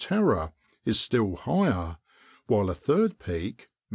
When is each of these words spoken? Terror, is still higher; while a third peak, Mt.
Terror, 0.03 0.51
is 0.83 0.99
still 0.99 1.35
higher; 1.35 1.97
while 2.47 2.71
a 2.71 2.73
third 2.73 3.19
peak, 3.19 3.65
Mt. 3.69 3.69